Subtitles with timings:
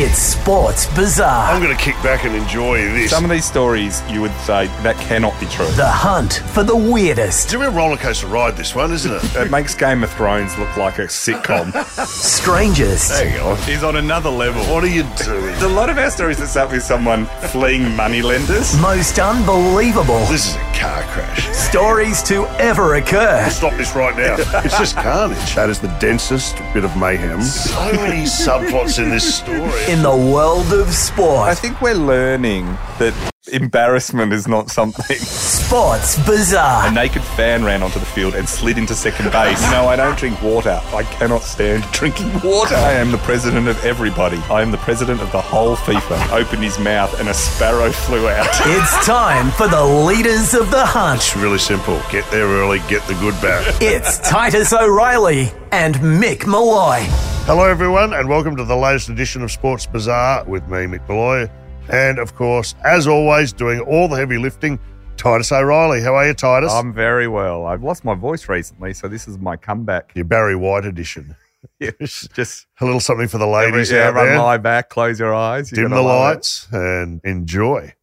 [0.00, 1.50] It's Sports Bizarre.
[1.52, 3.10] I'm going to kick back and enjoy this.
[3.10, 5.66] Some of these stories you would say that cannot be true.
[5.72, 9.34] The hunt for the weirdest, It's a real roller coaster ride, this one, isn't it?
[9.34, 11.72] It makes Game of Thrones look like a sitcom.
[12.06, 13.54] strangest, there you go.
[13.56, 14.62] He's on another level.
[14.72, 15.46] What are you doing?
[15.46, 18.76] There's a lot of our stories that start with someone fleeing moneylenders.
[18.80, 21.48] most unbelievable This is a car crash.
[21.56, 23.48] stories to ever occur.
[23.50, 24.36] Stop this right now.
[24.64, 25.56] It's just carnage.
[25.56, 27.42] That is the densest bit of mayhem.
[27.42, 29.87] So many subplots in this story.
[29.88, 31.48] In the world of sport.
[31.48, 32.66] I think we're learning
[32.98, 33.14] that
[33.52, 35.16] embarrassment is not something.
[35.16, 36.88] Sports Bizarre.
[36.88, 39.58] A naked fan ran onto the field and slid into second base.
[39.78, 40.80] No, I don't drink water.
[40.94, 42.74] I cannot stand drinking water.
[42.74, 44.38] I am the president of everybody.
[44.50, 46.32] I am the president of the whole FIFA.
[46.32, 48.46] Opened his mouth and a sparrow flew out.
[48.78, 51.20] It's time for the leaders of the hunt.
[51.20, 52.00] It's really simple.
[52.10, 53.66] Get there early, get the good back.
[53.80, 57.00] It's Titus O'Reily and Mick Molloy.
[57.46, 61.48] Hello, everyone, and welcome to the latest edition of Sports Bizarre with me, Mick Molloy.
[61.90, 64.78] And of course, as always, doing all the heavy lifting,
[65.16, 66.00] Titus O'Reily.
[66.02, 66.72] How are you, Titus?
[66.72, 67.66] I'm very well.
[67.66, 70.12] I've lost my voice recently, so this is my comeback.
[70.14, 71.34] Your Barry White edition.
[71.80, 74.38] Yes, just A little something for the every, ladies yeah, out run there.
[74.38, 75.70] lie back, close your eyes.
[75.70, 76.34] Dim the love it.
[76.36, 77.94] lights and enjoy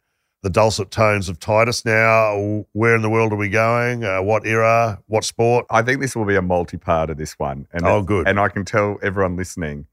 [0.42, 1.82] the dulcet tones of Titus.
[1.82, 4.04] Now, where in the world are we going?
[4.04, 5.02] Uh, what era?
[5.06, 5.64] What sport?
[5.70, 7.66] I think this will be a multi-part of this one.
[7.72, 8.28] And Oh, good.
[8.28, 9.86] And I can tell everyone listening,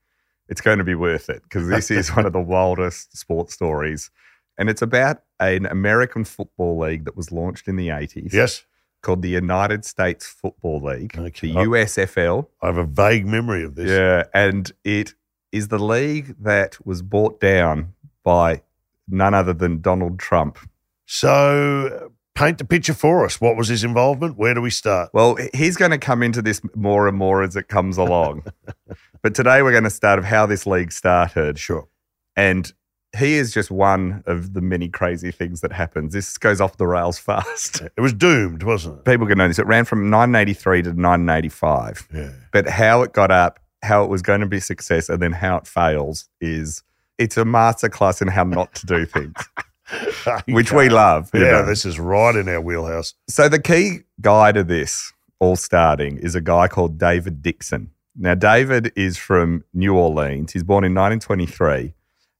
[0.49, 4.11] it's going to be worth it because this is one of the wildest sports stories.
[4.57, 8.65] And it's about an American football league that was launched in the 80s Yes,
[9.01, 11.47] called the United States Football League, Okay.
[11.47, 12.47] the USFL.
[12.61, 13.89] I have a vague memory of this.
[13.89, 14.23] Yeah.
[14.33, 15.15] And it
[15.51, 18.61] is the league that was bought down by
[19.07, 20.57] none other than Donald Trump.
[21.05, 23.39] So, paint the picture for us.
[23.39, 24.37] What was his involvement?
[24.37, 25.09] Where do we start?
[25.13, 28.45] Well, he's going to come into this more and more as it comes along.
[29.21, 31.59] but today we're going to start of how this league started.
[31.59, 31.87] Sure.
[32.35, 32.71] And
[33.17, 36.13] he is just one of the many crazy things that happens.
[36.13, 37.81] This goes off the rails fast.
[37.81, 39.05] It was doomed, wasn't it?
[39.05, 39.59] People can know this.
[39.59, 42.07] It ran from 1983 to 1985.
[42.13, 42.31] Yeah.
[42.51, 45.57] But how it got up, how it was going to be success, and then how
[45.57, 46.81] it fails is
[47.19, 49.35] it's a masterclass in how not to do things,
[50.47, 51.29] which we love.
[51.33, 51.65] you Yeah, know.
[51.65, 53.13] this is right in our wheelhouse.
[53.27, 57.91] So the key guy to this all starting is a guy called David Dixon.
[58.15, 60.53] Now, David is from New Orleans.
[60.53, 61.93] He's born in 1923.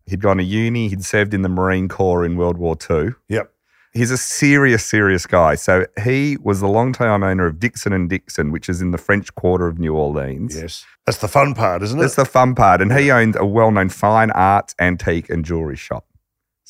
[0.05, 0.87] He'd gone to uni.
[0.89, 3.11] He'd served in the Marine Corps in World War II.
[3.29, 3.49] Yep.
[3.93, 5.55] He's a serious, serious guy.
[5.55, 9.33] So he was the long-time owner of Dixon and Dixon, which is in the French
[9.35, 10.55] Quarter of New Orleans.
[10.55, 10.85] Yes.
[11.05, 12.01] That's the fun part, isn't it?
[12.01, 12.81] That's the fun part.
[12.81, 16.05] And he owned a well-known fine arts, antique, and jewelry shop.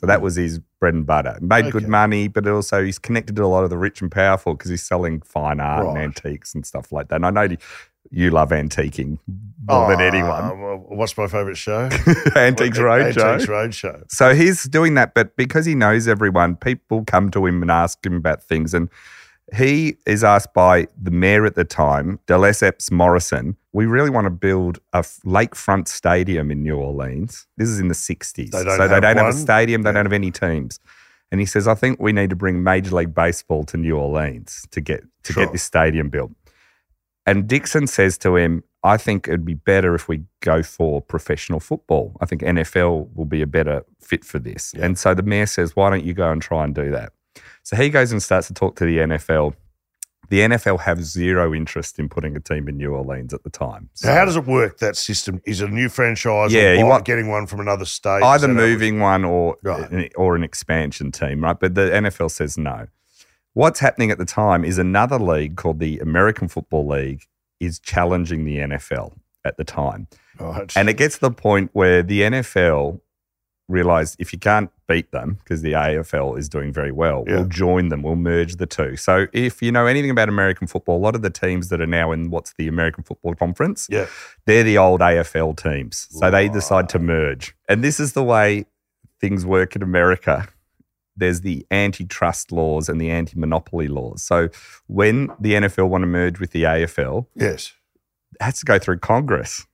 [0.03, 1.37] So that was his bread and butter.
[1.39, 4.53] Made good money, but also he's connected to a lot of the rich and powerful
[4.53, 5.91] because he's selling fine art Right.
[5.95, 7.15] and antiques and stuff like that.
[7.23, 7.55] And I know
[8.11, 9.17] you love antiquing
[9.65, 10.59] more than Oh, anyone.
[10.61, 11.83] well, What's my favourite show?
[12.35, 13.23] Antiques Roadshow.
[13.33, 14.03] Antiques Roadshow.
[14.11, 18.05] So he's doing that, but because he knows everyone, people come to him and ask
[18.05, 18.73] him about things.
[18.73, 18.89] And
[19.55, 24.25] he is asked by the mayor at the time, De Lesseps Morrison, we really want
[24.25, 27.47] to build a lakefront stadium in New Orleans.
[27.57, 28.51] This is in the 60s.
[28.51, 29.93] They so they don't have a stadium, they Yeah.
[29.93, 30.79] don't have any teams.
[31.31, 34.67] And he says, I think we need to bring Major League Baseball to New Orleans
[34.71, 35.43] to get to Sure.
[35.45, 36.31] get this stadium built.
[37.25, 41.59] And Dixon says to him, I think it'd be better if we go for professional
[41.61, 42.17] football.
[42.21, 44.73] I think NFL will be a better fit for this.
[44.75, 44.85] Yeah.
[44.85, 47.13] And so the mayor says, Why don't you go and try and do that?
[47.63, 49.53] So he goes and starts to talk to the NFL.
[50.29, 53.89] The NFL have zero interest in putting a team in New Orleans at the time.
[53.93, 55.41] So how does it work, that system?
[55.45, 58.23] Is it a new franchise Yeah, or you want- getting one from another state?
[58.23, 60.11] Either moving one or Right.
[60.15, 61.59] or an expansion team, right?
[61.59, 62.87] But the NFL says no.
[63.53, 67.23] What's happening at the time is another league called the American Football League
[67.59, 69.13] is challenging the NFL
[69.45, 70.07] at the time.
[70.39, 70.71] Oh, right.
[70.75, 73.01] And it gets to the point where the NFL
[73.67, 77.35] realized if you can't beat them, because the AFL is doing very well, Yeah.
[77.37, 78.95] we'll join them, we'll merge the two.
[78.95, 81.87] So if you know anything about American football, a lot of the teams that are
[81.87, 84.05] now in what's the American Football Conference, yeah.
[84.45, 86.07] they're the old AFL teams.
[86.11, 87.55] So they decide to merge.
[87.67, 88.65] And this is the way
[89.19, 90.47] things work in America.
[91.15, 94.21] There's the antitrust laws and the anti monopoly laws.
[94.23, 94.49] So
[94.87, 97.73] when the NFL want to merge with the AFL, Yes.
[98.39, 99.65] it has to go through Congress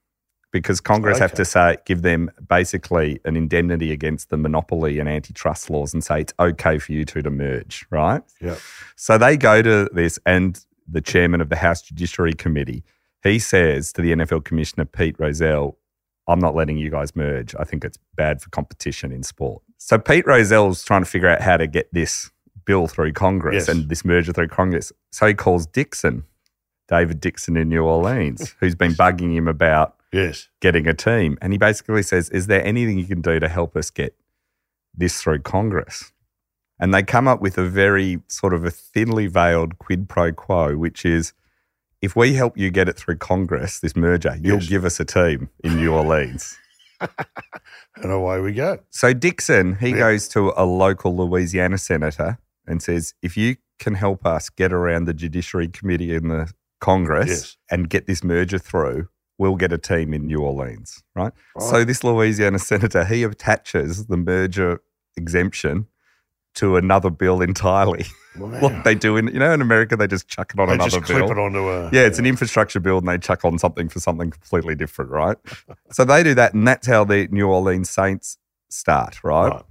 [0.51, 5.69] because Congress have to say give them basically an indemnity against the monopoly and antitrust
[5.69, 8.23] laws and say it's okay for you two to merge, right?
[8.41, 8.55] Yeah.
[8.95, 12.83] So they go to this, and the chairman of the House Judiciary Committee,
[13.23, 15.77] he says to the NFL Commissioner Pete Rozelle,
[16.27, 17.53] I'm not letting you guys merge.
[17.59, 19.61] I think it's bad for competition in sport.
[19.77, 22.31] So Pete Rozelle's trying to figure out how to get this
[22.65, 23.67] bill through Congress Yes.
[23.69, 24.91] and this merger through Congress.
[25.11, 26.23] So he calls Dixon,
[26.87, 30.47] David Dixon in New Orleans, who's been bugging him about Yes.
[30.61, 31.37] getting a team.
[31.41, 34.15] And he basically says, Is there anything you can do to help us get
[34.95, 36.11] this through Congress?
[36.79, 40.77] And they come up with a very sort of a thinly veiled quid pro quo,
[40.77, 41.33] which is
[42.01, 44.69] if we help you get it through Congress, this merger, you'll Yes.
[44.69, 46.57] give us a team in New Orleans.
[48.01, 48.79] And away we go.
[48.89, 49.97] So Dixon, he Yeah.
[49.97, 55.05] goes to a local Louisiana senator and says, if you can help us get around
[55.05, 57.57] the Judiciary Committee in the Congress Yes.
[57.69, 59.09] and get this merger through,
[59.39, 61.33] we'll get a team in New Orleans, right?
[61.55, 61.69] Right.
[61.69, 64.81] So this Louisiana senator, he attaches the merger
[65.17, 65.87] exemption
[66.55, 68.05] to another bill entirely.
[68.37, 68.61] Wow.
[68.61, 70.91] like they do in, you know, in America, they just chuck it on they another
[70.91, 71.17] just bill.
[71.25, 71.89] clip it onto a.
[71.91, 75.35] Yeah, it's an infrastructure bill and they chuck on something for something completely different, right?
[75.91, 78.37] so they do that, and that's how the New Orleans Saints
[78.69, 79.49] start, right?
[79.49, 79.63] Right.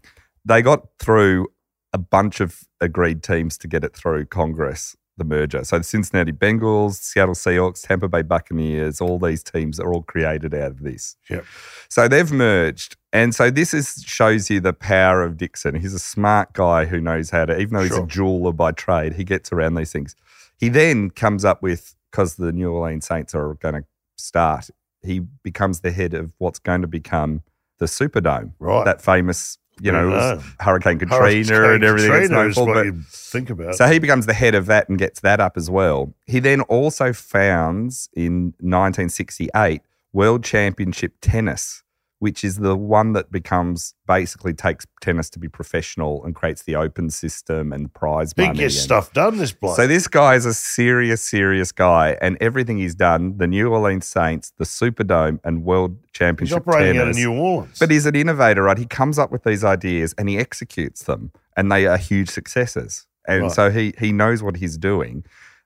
[0.45, 1.47] They got through
[1.95, 5.65] a bunch of agreed teams to get it through Congress, the merger.
[5.65, 10.55] So the Cincinnati Bengals, Seattle Seahawks, Tampa Bay Buccaneers, all these teams are all created
[10.55, 11.17] out of this.
[11.29, 11.45] Yep.
[11.89, 12.97] So they've merged.
[13.13, 15.75] And so this is shows you the power of Dixon.
[15.75, 18.05] He's a smart guy who knows how to, even though he's Sure.
[18.05, 20.15] a jeweler by trade, he gets around these things.
[20.57, 23.85] He then comes up with, because the New Orleans Saints are going to
[24.17, 24.71] start,
[25.03, 27.43] he becomes the head of what's going to become
[27.79, 28.53] the Superdome.
[28.59, 28.85] Right.
[28.85, 30.41] That famous, you know.
[30.61, 31.23] Hurricane Katrina
[31.55, 32.13] Hurricane and everything.
[32.13, 33.75] it's Katrina for, what but- you think about.
[33.75, 36.15] so he becomes the head of that and gets that up as well.
[36.27, 39.83] He then also founds in 1968
[40.13, 41.83] World Championship Tennis,
[42.21, 46.75] which is the one that becomes basically takes tennis to be professional and creates the
[46.75, 48.59] open system and prize Big money.
[48.59, 49.77] gets stuff done, this bloke.
[49.77, 54.07] So this guy is a serious, serious guy, and everything he's done, the New Orleans
[54.07, 57.17] Saints, the Superdome, and World He's Championship operating out of Tennis.
[57.19, 57.79] New Orleans.
[57.79, 58.79] But he's an innovator, right?
[58.79, 63.07] He comes up with these ideas and he executes them, and they are huge successes.
[63.29, 63.53] And Right.
[63.53, 65.23] so he he knows what he's doing,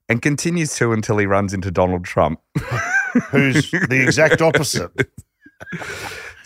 [0.08, 2.40] and continues to until he runs into Donald Trump.
[3.31, 4.90] Who's the exact opposite.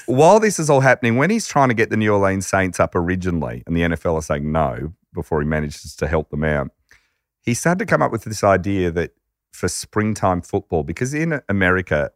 [0.06, 2.94] While this is all happening, when he's trying to get the New Orleans Saints up
[2.94, 6.70] originally, and the NFL are saying no before he manages to help them out,
[7.40, 9.12] he started to come up with this idea that
[9.52, 12.10] for springtime football, because in America,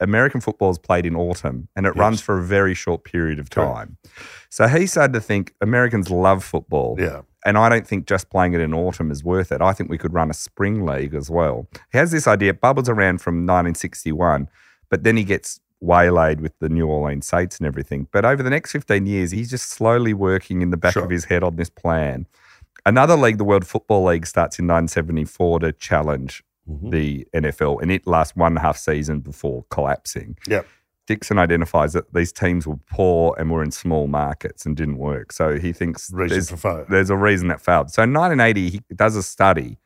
[0.00, 2.00] American football is played in autumn and it Yes.
[2.00, 3.74] runs for a very short period of Correct.
[3.74, 3.96] time.
[4.50, 6.96] So he started to think Americans love football.
[6.98, 7.22] Yeah.
[7.46, 9.60] And I don't think just playing it in autumn is worth it.
[9.60, 11.66] I think we could run a spring league as well.
[11.92, 14.48] He has this idea, it bubbles around from 1961,
[14.88, 18.08] but then he gets waylaid with the New Orleans Saints and everything.
[18.10, 21.04] But over the next 15 years, he's just slowly working in the back Sure.
[21.04, 22.26] of his head on this plan.
[22.86, 26.90] Another league, the World Football League, starts in 1974 to challenge Mhm.
[26.90, 30.36] the NFL, and it lasts one and a half season before collapsing.
[30.48, 30.66] Yep.
[31.06, 35.32] Dixon identifies that these teams were poor and were in small markets and didn't work.
[35.32, 36.48] So he thinks there's,
[36.88, 37.90] there's a reason that failed.
[37.90, 39.78] So in 1980, he does a study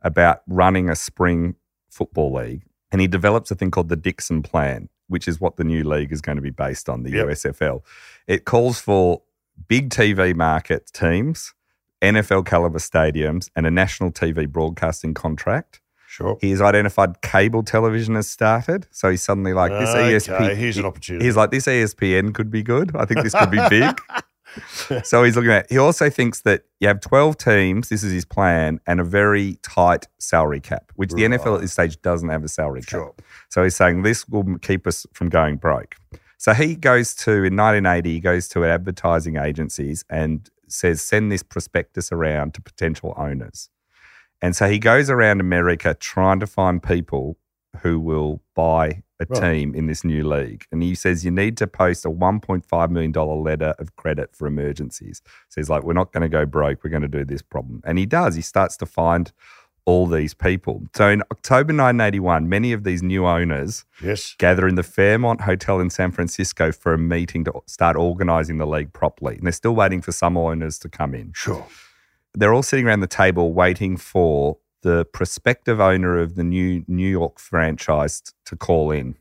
[0.00, 1.56] about running a spring
[1.90, 5.64] football league, and he develops a thing called the Dixon Plan, which is what the
[5.64, 7.26] new league is going to be based on, the Yep.
[7.28, 7.82] USFL.
[8.26, 9.22] It calls for
[9.68, 11.54] big TV market teams,
[12.00, 15.80] NFL caliber stadiums, and a national TV broadcasting contract.
[16.08, 16.36] Sure.
[16.40, 18.86] He has identified cable television has started.
[18.90, 20.56] So he's suddenly like, this okay, ESPN.
[20.56, 21.24] here's an opportunity.
[21.24, 22.94] He's like, this ESPN could be good.
[22.94, 23.98] I think this could be big.
[25.04, 25.70] so he's looking at.
[25.70, 27.88] He also thinks that you have twelve teams.
[27.88, 31.72] This is his plan, and a very tight salary cap, which the NFL at this
[31.72, 32.90] stage doesn't have a salary cap.
[32.90, 33.14] Sure.
[33.48, 35.96] So he's saying this will keep us from going broke.
[36.42, 38.14] So he goes to in 1980.
[38.14, 43.68] He goes to advertising agencies and says, send this prospectus around to potential owners.
[44.40, 47.36] And so he goes around America trying to find people
[47.82, 49.52] who will buy a Right.
[49.52, 50.64] team in this new league.
[50.72, 55.22] And he says you need to post a $1.5 million letter of credit for emergencies.
[55.48, 56.82] So he's like, we're not going to go broke.
[56.84, 57.82] We're going to do this problem.
[57.84, 58.34] And he does.
[58.34, 59.32] He starts to find
[59.84, 60.82] all these people.
[60.94, 64.36] So in October 1981, many of these new owners Yes.
[64.38, 68.66] gather in the Fairmont Hotel in San Francisco for a meeting to start organizing the
[68.66, 69.34] league properly.
[69.36, 71.66] And they're still waiting for some owners to come in Sure.
[72.34, 77.08] they're all sitting around the table waiting for the prospective owner of the new New
[77.08, 79.16] York franchise to call in.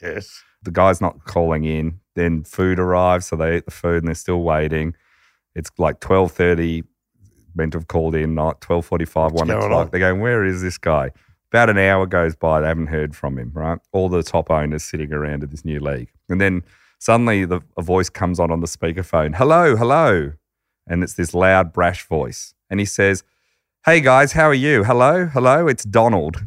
[0.00, 0.42] Yes.
[0.62, 2.00] The guy's not calling in.
[2.14, 4.94] Then food arrives, so they eat the food and they're still waiting.
[5.54, 6.84] It's like twelve thirty,
[7.54, 9.72] meant to have called in, not twelve forty five, one o'clock.
[9.72, 9.88] on?
[9.90, 11.10] They're going, Where is this guy?
[11.50, 13.78] About an hour goes by, they haven't heard from him, right?
[13.92, 16.10] All the top owners sitting around at this new league.
[16.30, 16.62] And then
[16.98, 20.32] suddenly the, a voice comes on on the speakerphone Hello, hello.
[20.86, 22.54] And it's this loud, brash voice.
[22.70, 23.22] And he says,
[23.84, 24.84] Hey guys, how are you?
[24.84, 26.46] Hello, hello, it's Donald.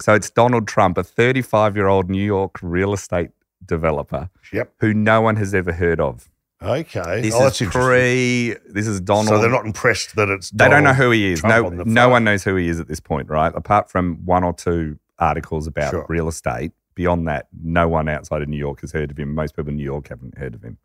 [0.00, 3.30] So it's Donald Trump, a 35 year old New York real estate
[3.66, 4.72] developer Yep.
[4.78, 6.30] who no one has ever heard of.
[6.62, 7.22] Okay.
[7.22, 8.54] This oh, is pre.
[8.68, 9.26] This is Donald.
[9.26, 10.50] So they're not impressed that it's.
[10.50, 11.40] Donald they don't know who he is.
[11.40, 13.52] Trump no, on no one knows who he is at this point, right?
[13.56, 16.06] Apart from one or two articles about Sure.
[16.08, 19.34] real estate beyond that, no one outside of New York has heard of him.
[19.34, 20.78] Most people in New York haven't heard of him.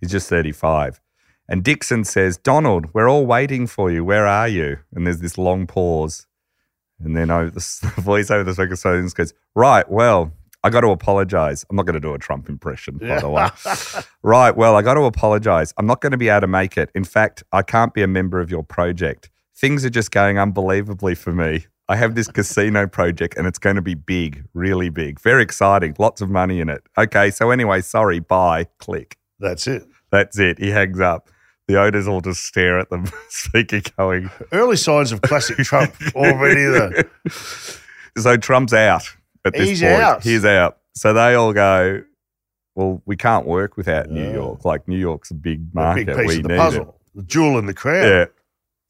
[0.00, 0.98] He's just 35.
[1.48, 4.04] And Dixon says, Donald, we're all waiting for you.
[4.04, 4.78] Where are you?
[4.94, 6.26] And there's this long pause.
[6.98, 10.32] And then over the voice over the speaker goes, Right, well,
[10.62, 11.66] I got to apologize.
[11.68, 13.48] I'm not going to do a Trump impression, by the way.
[14.22, 15.74] right, well, I got to apologize.
[15.76, 16.90] I'm not going to be able to make it.
[16.94, 19.28] In fact, I can't be a member of your project.
[19.54, 21.66] Things are just going unbelievably for me.
[21.86, 25.94] I have this casino project and it's going to be big, really big, very exciting,
[25.98, 26.82] lots of money in it.
[26.96, 29.18] Okay, so anyway, sorry, bye, click.
[29.38, 29.86] That's it.
[30.10, 30.58] That's it.
[30.58, 31.28] He hangs up.
[31.66, 34.30] The owners all just stare at the speaker going.
[34.52, 37.10] Early signs of classic Trump already there.
[38.18, 39.04] So Trump's out
[39.44, 39.92] at this He's point.
[39.94, 40.22] out.
[40.22, 40.78] He's out.
[40.94, 42.02] So they all go,
[42.74, 44.64] well, we can't work without New York.
[44.64, 46.06] Like New York's a big A market.
[46.06, 47.00] big piece we of the need puzzle.
[47.14, 48.04] The jewel in the crown.
[48.08, 48.24] Yeah.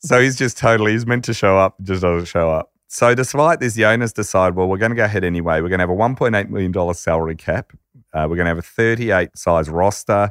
[0.01, 2.73] So he's just totally, he's meant to show up, just doesn't show up.
[2.89, 5.61] So despite this, the owners decide, well, we're going to go ahead anyway.
[5.61, 7.73] We're going to have a $1.8 million salary cap.
[8.13, 10.31] Uh, we're going to have a 38 size roster.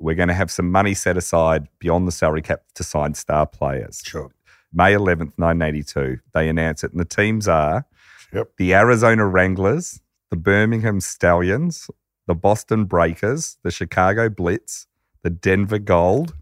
[0.00, 3.46] We're going to have some money set aside beyond the salary cap to sign star
[3.46, 4.02] players.
[4.04, 4.30] Sure.
[4.72, 6.92] May 11th, 1982, they announce it.
[6.92, 7.84] And the teams are
[8.32, 8.52] Yep.
[8.58, 11.90] the Arizona Wranglers, the Birmingham Stallions,
[12.26, 14.86] the Boston Breakers, the Chicago Blitz,
[15.22, 16.34] the Denver Gold,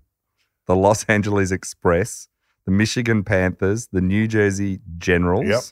[0.66, 2.28] the Los Angeles Express,
[2.66, 5.62] the Michigan Panthers, the New Jersey Generals, Yep.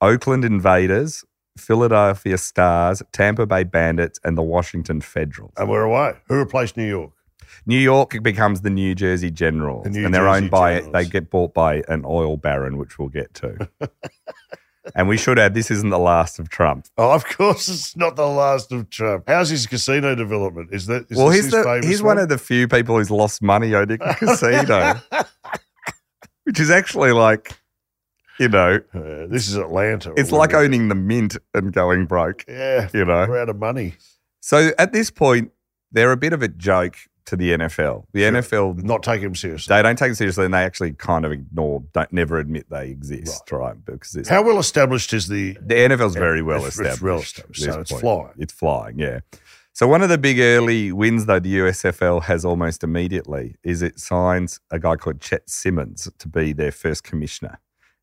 [0.00, 1.24] Oakland Invaders,
[1.56, 5.52] Philadelphia Stars, Tampa Bay Bandits, and the Washington Federals.
[5.56, 6.14] And we're away.
[6.28, 7.12] Who replaced New York?
[7.64, 10.92] New York becomes the New Jersey Generals, The New and they're Jersey owned by Generals.
[10.92, 13.68] they get bought by an oil baron, which we'll get to.
[14.94, 16.86] and we should add, this isn't the last of Trump.
[16.96, 19.24] Oh, of course, it's not the last of Trump.
[19.26, 20.70] How's his casino development?
[20.72, 23.10] Is that is well, this he's his the, he's one of the few people who's
[23.10, 25.00] lost money owning a casino,
[26.44, 27.58] which is actually like,
[28.38, 30.12] you know, Uh, this is Atlanta.
[30.16, 30.64] it's like whatever.
[30.64, 32.44] owning the mint and going broke.
[32.48, 33.94] Yeah, You know, we're out of money.
[34.40, 35.50] so at this point,
[35.92, 38.06] they're a bit of a joke to the NFL.
[38.12, 38.30] The Sure.
[38.74, 39.74] NFL Not take them seriously.
[39.74, 42.88] they don't take them seriously and they actually kind of ignore, don't never admit they
[42.88, 43.74] exist, right?
[43.84, 45.56] Because it's, How well established is the?
[45.60, 46.94] the NFL's very well It's- established.
[46.94, 47.62] It's well established.
[47.64, 48.00] So it's point.
[48.02, 48.32] flying.
[48.38, 49.20] It's flying, yeah.
[49.72, 53.98] So one of the big early wins, though, the USFL has almost immediately is it
[54.00, 57.58] signs a guy called Chet Simmons to be their first commissioner.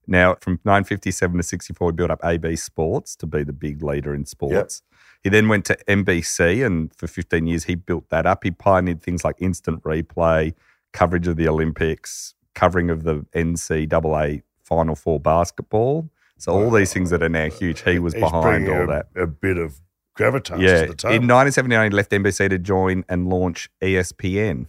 [0.08, 4.14] Now, from 957 to 64, he built up AB Sports to be the big leader
[4.14, 4.82] in sports.
[5.24, 8.44] He then went to NBC, and for 15 years, he built that up.
[8.44, 10.54] He pioneered things like instant replay,
[10.92, 16.10] coverage of the Olympics, covering of the NCAA Final Four basketball.
[16.38, 18.88] So all these things that are now uh, huge, he was He's behind all a,
[18.88, 19.06] that.
[19.16, 19.80] A bit of
[20.18, 21.28] gravitas Yeah, in the table.
[21.28, 24.68] 1979, he left NBC to join and launch ESPN.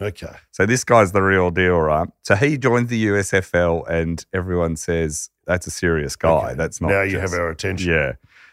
[0.00, 0.36] Okay.
[0.50, 2.08] So this guy's the real deal, right?
[2.22, 6.28] So he joins the USFL, and everyone says that's a serious guy.
[6.48, 6.54] Okay.
[6.54, 7.90] That's not now you just- have our attention.
[7.92, 8.12] yeah.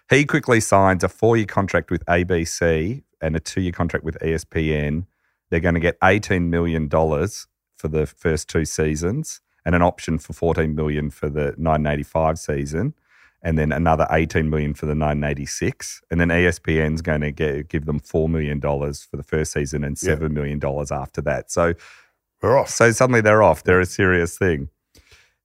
[0.10, 5.06] He quickly signs a four-year contract with ABC and a two-year contract with ESPN.
[5.50, 10.18] They're going to get eighteen million dollars for the first two seasons, and an option
[10.20, 12.94] for fourteen million for the 1985 season,
[13.44, 16.02] and then another eighteen million for the 1986.
[16.12, 19.84] And then ESPN's going to get give them four million dollars for the first season
[19.84, 20.10] and Yeah.
[20.14, 21.52] seven million dollars after that.
[21.52, 21.74] So
[22.42, 22.70] We're off.
[22.70, 23.64] so suddenly they're off.
[23.64, 24.70] They're a serious thing.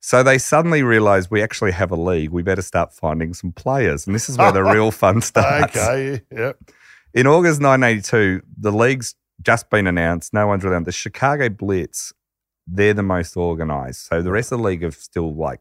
[0.01, 2.31] So they suddenly realize we actually have a league.
[2.31, 4.07] We better start finding some players.
[4.07, 5.77] And this is where the real fun starts.
[5.77, 6.21] Okay.
[6.31, 6.59] Yep.
[7.15, 10.33] In August 1982, the league's just been announced.
[10.33, 10.85] No one's really on.
[10.85, 12.13] The Chicago Blitz,
[12.67, 14.01] they're the most organized.
[14.03, 15.61] So the rest of the league are still like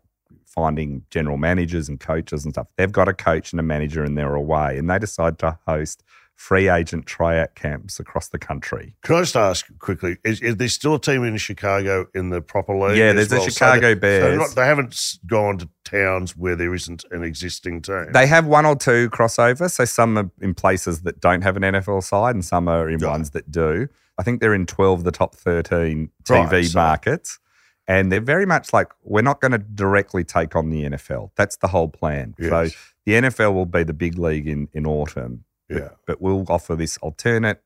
[0.59, 2.67] finding general managers and coaches and stuff.
[2.77, 4.77] They've got a coach and a manager and they're away.
[4.77, 6.01] And they decide to host
[6.35, 8.93] free agent tryout camps across the country.
[9.03, 10.17] Can I just ask quickly?
[10.25, 12.97] Is, is there still a team in Chicago in the proper league?
[12.97, 13.45] Yeah, there's the well?
[13.45, 14.23] So Chicago they- Bears.
[14.23, 18.07] they're not- they haven't gone to towns where there isn't an existing team.
[18.11, 19.69] They have one or two crossover.
[19.71, 22.99] So some are in places that don't have an NFL side and some are in
[22.99, 23.11] Right.
[23.11, 23.87] ones that do.
[24.17, 27.39] I think they're in 12 of the top 13 TV Right, so- markets.
[27.87, 31.31] And they're very much like, we're not going to directly take on the NFL.
[31.35, 32.33] That's the whole plan.
[32.39, 35.43] So the NFL will be the big league in, in autumn.
[35.69, 35.89] but- Yeah.
[36.07, 37.61] But we'll offer this alternate,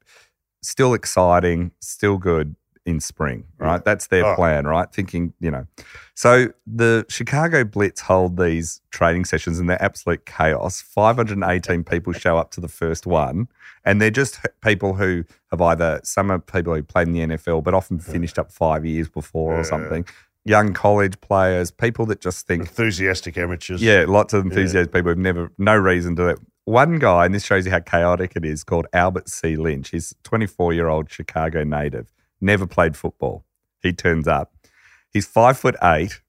[0.62, 2.56] still exciting, still good
[2.90, 3.76] in spring, right?
[3.76, 3.82] Yeah.
[3.86, 4.36] That's their Oh.
[4.36, 4.92] plan, right?
[4.92, 5.66] Thinking, you know.
[6.16, 10.82] So the Chicago Blitz hold these training sessions and they're absolute chaos.
[10.82, 13.48] 518 people show up to the first one,
[13.86, 17.62] and they're just people who have either, some are people who played in the NFL,
[17.64, 19.60] but often finished up five years before Yeah.
[19.60, 20.06] or something.
[20.46, 23.82] Young college players, people that just think, Enthusiastic amateurs.
[23.82, 26.40] yeah, lots of enthusiastic people who've never, no reason to it.
[26.66, 29.56] One guy, and this shows you how chaotic it is, called Albert C.
[29.56, 29.90] Lynch.
[29.90, 32.08] He's a 24 year old Chicago native,
[32.42, 33.46] never played football.
[33.82, 34.54] He turns up.
[35.12, 36.22] He's five foot eight.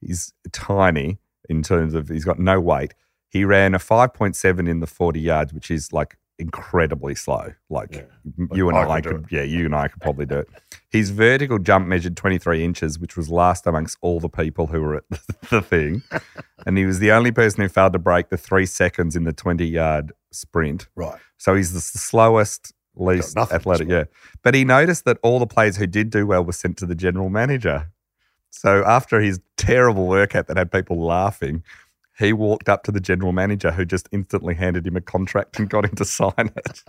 [0.00, 1.18] He's tiny
[1.48, 2.94] in terms of, he's got no weight.
[3.28, 7.52] He ran a 5.7 in the 40 yards, which is like incredibly slow.
[7.70, 8.46] Like Yeah.
[8.52, 10.48] you and I I, could yeah, you and I could probably do it.
[10.90, 14.96] His vertical jump measured 23 inches, which was last amongst all the people who were
[14.96, 15.04] at
[15.50, 16.02] the thing.
[16.66, 19.32] and he was the only person who failed to break the three seconds in the
[19.32, 20.88] 20 yard sprint.
[20.94, 21.18] Right.
[21.38, 23.88] So he's the slowest, least athletic.
[23.88, 24.04] Yeah.
[24.42, 26.94] But he noticed that all the players who did do well were sent to the
[26.94, 27.90] general manager.
[28.50, 31.62] So after his terrible workout that had people laughing,
[32.18, 35.68] he walked up to the general manager who just instantly handed him a contract and
[35.68, 36.82] got him to sign it.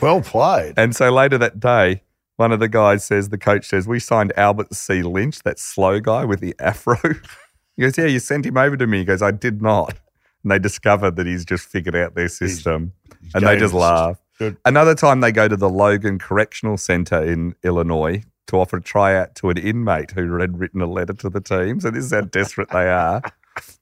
[0.00, 0.74] Well played.
[0.76, 2.02] And so later that day,
[2.36, 5.02] one of the guys says, the coach says, We signed Albert C.
[5.02, 6.96] Lynch, that slow guy with the afro.
[7.76, 8.98] he goes, Yeah, you sent him over to me.
[8.98, 9.98] He goes, I did not.
[10.42, 12.92] And they discover that he's just figured out their system.
[13.34, 14.18] and they just laugh.
[14.40, 14.56] Good.
[14.64, 19.34] Another time they go to the Logan Correctional Center in Illinois to offer a tryout
[19.34, 21.78] to an inmate who had written a letter to the team.
[21.78, 23.20] So this is how desperate they are.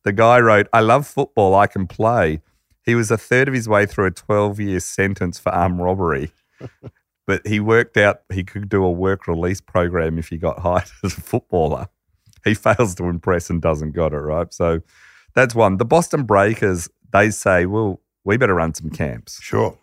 [0.02, 2.40] The guy wrote, I love football, I can play.
[2.84, 6.32] He was a third of his way through a 12 year sentence for armed robbery.
[7.24, 10.90] But he worked out he could do a work release program if he got hired
[11.04, 11.86] as a footballer.
[12.42, 14.52] He fails to impress and doesn't got it, right?
[14.52, 14.80] So
[15.34, 15.76] that's one.
[15.76, 19.40] The Boston Breakers, they say, well, we better run some camps.
[19.40, 19.78] Sure.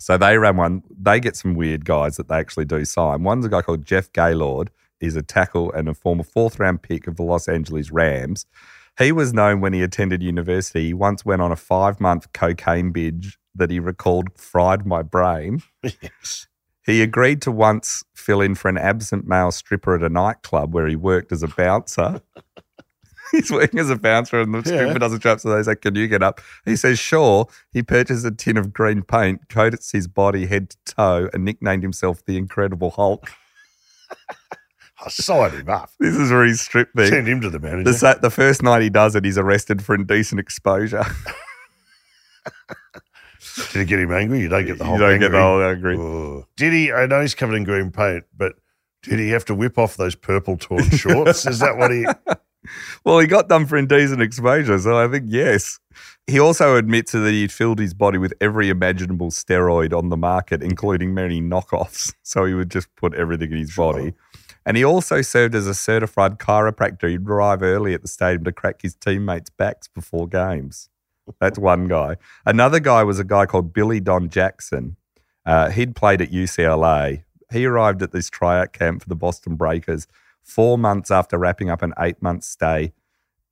[0.00, 0.82] So they ran one.
[0.90, 3.22] They get some weird guys that they actually do sign.
[3.22, 4.70] One's a guy called Jeff Gaylord.
[4.98, 8.46] He's a tackle and a former fourth round pick of the Los Angeles Rams.
[8.98, 10.86] He was known when he attended university.
[10.88, 15.62] He once went on a five month cocaine binge that he recalled fried my brain.
[16.02, 16.46] Yes.
[16.86, 20.88] He agreed to once fill in for an absent male stripper at a nightclub where
[20.88, 22.20] he worked as a bouncer.
[23.32, 24.76] He's working as a bouncer and the Yeah.
[24.82, 25.40] stripper doesn't show up.
[25.40, 26.40] So they say, Can you get up?
[26.64, 27.46] He says, Sure.
[27.72, 31.82] He purchased a tin of green paint, coated his body head to toe, and nicknamed
[31.82, 33.30] himself the Incredible Hulk.
[35.04, 35.90] I signed him up.
[35.98, 37.06] This is where he's stripped there.
[37.06, 37.90] Send him to the manager.
[37.90, 41.04] The, the first night he does it, he's arrested for indecent exposure.
[43.72, 44.40] Did he get him angry?
[44.40, 45.38] You don't get the whole you don't get angry.
[45.38, 45.96] the whole angry.
[45.96, 46.46] Oh.
[46.56, 46.92] Did he?
[46.92, 48.54] I know he's covered in green paint, but
[49.02, 51.46] did he have to whip off those purple torn shorts?
[51.46, 52.04] Is that what he?
[53.04, 55.78] Well, he got done for indecent exposure, so I think yes.
[56.26, 60.62] He also admits that he'd filled his body with every imaginable steroid on the market,
[60.62, 62.14] including many knockoffs.
[62.22, 64.14] So he would just put everything in his body.
[64.64, 67.08] And he also served as a certified chiropractor.
[67.08, 70.88] He'd arrive early at the stadium to crack his teammates' backs before games.
[71.40, 72.18] That's one guy.
[72.46, 74.96] Another guy was a guy called Billy Don Jackson.
[75.44, 77.24] Uh, he'd played at UCLA.
[77.52, 80.06] He arrived at this tryout camp for the Boston Breakers
[80.42, 82.92] four months after wrapping up an eight month stay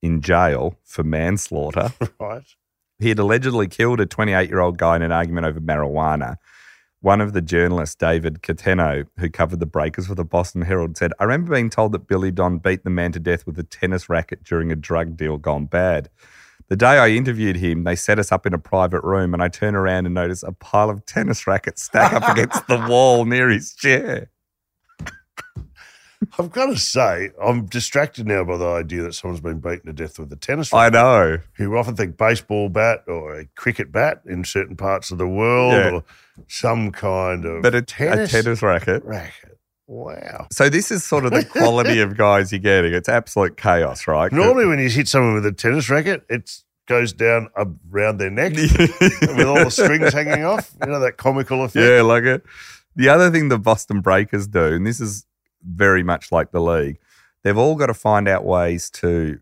[0.02, 1.92] in jail for manslaughter.
[2.20, 2.42] Right.
[2.98, 6.36] he had allegedly killed a 28 year old guy in an argument over marijuana.
[7.00, 11.12] One of the journalists, David Cataneo, who covered the breakers for the Boston Herald, said,
[11.20, 14.08] I remember being told that Billy Don beat the man to death with a tennis
[14.08, 16.10] racket during a drug deal gone bad.
[16.68, 19.48] The day I interviewed him, they set us up in a private room, and I
[19.48, 23.48] turn around and notice a pile of tennis rackets stacked up against the wall near
[23.48, 24.30] his chair.
[26.38, 29.92] I've got to say, I'm distracted now by the idea that someone's been beaten to
[29.92, 30.96] death with a tennis racket.
[30.96, 31.38] I know.
[31.58, 35.72] You often think baseball bat or a cricket bat in certain parts of the world
[35.72, 35.90] Yeah.
[35.92, 36.04] or
[36.48, 39.04] some kind of But a tennis, a tennis racket.
[39.04, 39.58] racket.
[39.86, 40.48] Wow.
[40.52, 42.92] So this is sort of the quality of guys you're getting.
[42.92, 44.30] It's absolute chaos, right?
[44.30, 46.50] Normally, when you hit someone with a tennis racket, it
[46.86, 50.72] goes down around their neck with all the strings hanging off.
[50.84, 51.76] You know that comical effect.
[51.86, 52.44] Yeah, like it.
[52.96, 55.24] The other thing the Boston Breakers do, and this is
[55.62, 56.98] very much like the league,
[57.42, 59.40] they've all got to find out ways to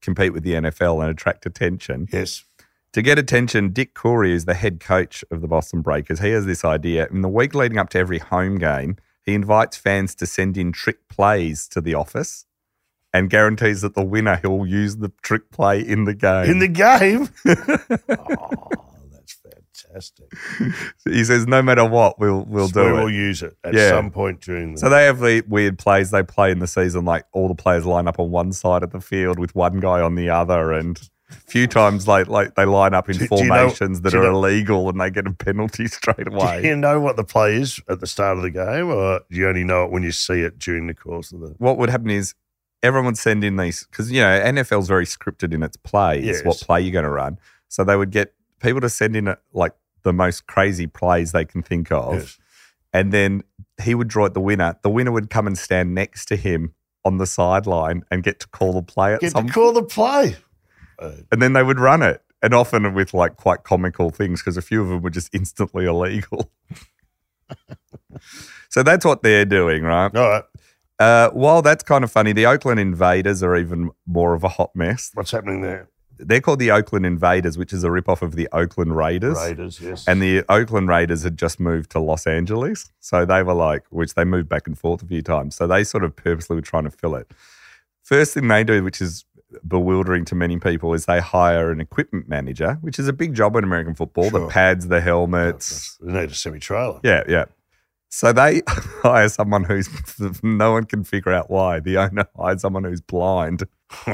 [0.00, 2.08] compete with the NFL and attract attention.
[2.12, 2.44] Yes.
[2.92, 6.20] To get attention, Dick Coury is the head coach of the Boston Breakers.
[6.20, 7.06] He has this idea.
[7.10, 10.72] In the week leading up to every home game, he invites fans to send in
[10.72, 12.46] trick plays to the office
[13.12, 16.50] and guarantees that the winner he'll use the trick play in the game.
[16.50, 17.28] In the game.
[18.08, 18.87] oh,
[19.88, 20.32] fantastic.
[21.04, 23.02] he says, no matter what, we'll we'll So do we it.
[23.02, 23.88] will use it at Yeah.
[23.90, 27.04] some point during the So they have the weird plays they play in the season,
[27.04, 30.00] like all the players line up on one side of the field with one guy
[30.00, 30.98] on the other, and
[31.30, 34.14] a few times like like they line up in Do- do you know- formations that
[34.14, 36.62] are know- illegal and they get a penalty straight away.
[36.62, 39.36] Do you know what the play is at the start of the game, or do
[39.36, 41.54] you only know it when you see it during the course of the?
[41.58, 42.34] What would happen is
[42.82, 46.44] everyone would send in these because you know NFL's very scripted in its plays, Yes.
[46.44, 47.38] what play you're going to run.
[47.68, 51.62] So they would get people to send in like the most crazy plays they can
[51.62, 52.14] think of.
[52.14, 52.38] Yes.
[52.92, 53.42] and then
[53.82, 54.76] he would draw it the winner.
[54.82, 58.48] The winner would come and stand next to him on the sideline and get to
[58.48, 60.36] call the play at Get some to call the play.
[60.98, 62.22] Uh, and then they would run it.
[62.42, 65.86] And often with like quite comical things because a few of them were just instantly
[65.86, 66.50] illegal.
[68.68, 70.14] so that's what they're doing, right?
[70.14, 70.44] all right.
[70.98, 74.70] Uh, while that's kind of funny, the Oakland Invaders are even more of a hot
[74.74, 75.12] mess.
[75.14, 75.88] What's happening there?
[76.18, 79.36] They're called the Oakland Invaders, which is a rip-off of the Oakland Raiders.
[79.36, 80.06] Raiders, yes.
[80.06, 82.90] And the Oakland Raiders had just moved to Los Angeles.
[83.00, 85.54] So they were like, which they moved back and forth a few times.
[85.56, 87.30] So they sort of purposely were trying to fill it.
[88.02, 89.24] First thing they do, which is
[89.66, 93.56] bewildering to many people, is they hire an equipment manager, which is a big job
[93.56, 95.98] in American football the pads, the helmets.
[96.00, 97.00] they need a semi trailer.
[97.02, 97.46] Yeah, yeah.
[98.10, 99.88] So they hire someone who's,
[100.42, 101.80] no one can figure out why.
[101.80, 103.64] The owner hired someone who's blind.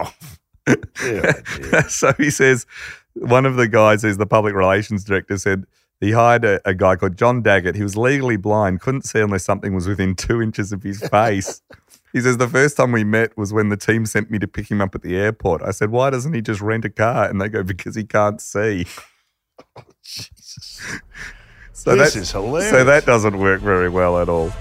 [1.89, 2.67] so he says,
[3.15, 5.65] one of the guys who's the public relations director said
[6.01, 7.77] he hired a, a guy called John Daggett.
[7.77, 11.63] He was legally blind, couldn't see unless something was within two inches of his face.
[12.13, 14.71] he says, the first time we met was when the team sent me to pick
[14.71, 15.63] him up at the airport.
[15.63, 17.29] I said, why doesn't he just rent a car?
[17.29, 18.87] And they go, because he can't see.
[21.77, 22.71] So this that- is hilarious.
[22.71, 24.53] so that doesn't work very well at all.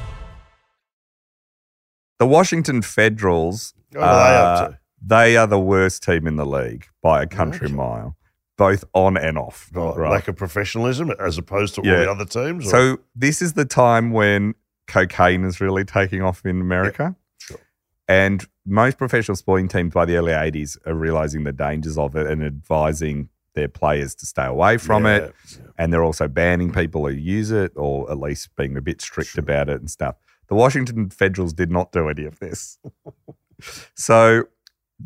[2.20, 4.80] The Washington Federals, What are they up uh, to?
[5.06, 7.76] They are the worst team in the league by a country Okay.
[7.76, 8.16] mile,
[8.58, 9.70] both on and off.
[9.74, 9.96] Right.
[9.98, 10.12] right.
[10.12, 12.68] Lack of professionalism as opposed to all the other teams?
[12.68, 14.56] or- So this is the time when
[14.88, 17.16] cocaine is really taking off in America.
[17.40, 17.58] sure.
[18.08, 22.28] And most professional sporting teams by the early 80s are realizing the dangers of it
[22.28, 25.36] and advising their players to stay away from Yeah, it.
[25.52, 25.58] yeah.
[25.78, 29.38] And they're also banning people who use it or at least being a bit strict
[29.38, 30.16] about it and stuff.
[30.48, 32.80] The Washington Federals did not do any of this.
[33.96, 34.44] so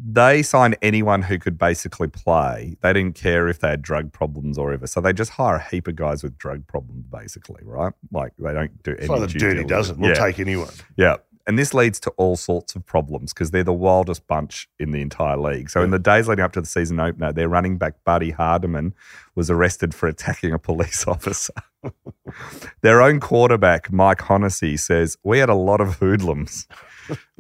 [0.06, 2.78] they signed anyone who could basically play.
[2.82, 4.88] They didn't care if they had drug problems or ever.
[4.88, 7.94] So they just hire a heap of guys with drug problems, basically, right?
[8.12, 10.00] Like they don't do It's any like the dirty dozen.
[10.00, 10.26] We'll yeah.
[10.26, 10.74] take anyone.
[10.98, 11.18] Yeah.
[11.48, 15.02] And this leads to all sorts of problems because they're the wildest bunch in the
[15.02, 15.70] entire league.
[15.70, 18.92] So in the days leading up to the season opener, their running back Buddy Hardeman
[19.34, 21.54] was arrested for attacking a police officer.
[22.82, 26.68] their own quarterback, Mike Hohensee, says, We had a lot of hoodlums.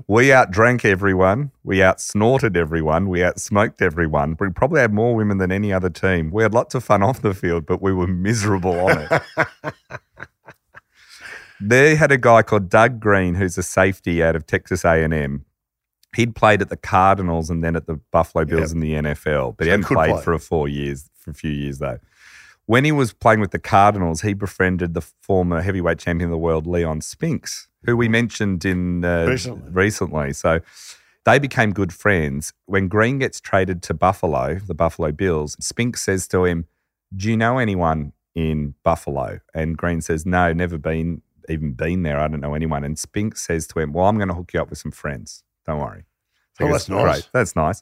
[0.07, 1.51] We outdrank everyone.
[1.63, 3.09] We outsnorted everyone.
[3.09, 4.37] We outsmoked everyone.
[4.39, 6.31] We probably had more women than any other team.
[6.31, 9.21] We had lots of fun off the field, but we were miserable on it.
[11.59, 15.43] They had a guy called Doug Green, who's a safety out of Texas A&M.
[16.15, 18.75] He'd played at the Cardinals and then at the Buffalo Bills Yep.
[18.75, 20.21] in the NFL, but So he hadn't played play.
[20.23, 21.97] for a four years, for a few years though.
[22.67, 26.37] When he was playing with the Cardinals, he befriended the former heavyweight champion of the
[26.37, 29.71] world, Leon Spinks, who we mentioned in uh, Recently.
[29.71, 30.33] recently.
[30.33, 30.59] So
[31.25, 32.51] they became good friends.
[32.65, 36.65] When Green gets traded to Buffalo, the Buffalo Bills, Spinks says to him,
[37.15, 42.19] "Do you know anyone in Buffalo?" And Green says, "No, never been even been there.
[42.19, 44.61] I don't know anyone." And Spinks says to him, "Well, I'm going to hook you
[44.61, 45.41] up with some friends.
[45.65, 46.03] Don't worry."
[46.57, 47.01] So Oh, that's nice.
[47.03, 47.81] "Great, that's nice."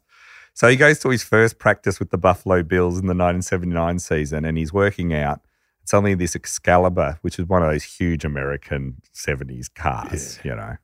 [0.55, 4.45] So he goes to his first practice with the Buffalo Bills in the 1979 season,
[4.45, 5.41] and he's working out.
[5.83, 10.77] It's only this Excalibur, which is one of those huge American 70s cars, you know,